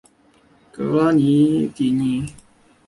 [0.71, 2.27] 格拉蒂尼。